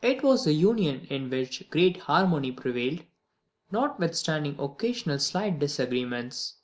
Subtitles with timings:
[0.00, 3.02] It was a union in which great harmony prevailed,
[3.72, 6.54] notwithstanding occasional slight disagreements.